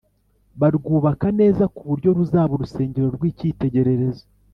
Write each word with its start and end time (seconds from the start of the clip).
Barwubaka 0.59 1.27
neza 1.39 1.63
kuburyo 1.75 2.09
ruzaba 2.17 2.51
urusengero 2.53 3.07
rwikitegererezo 3.15 4.25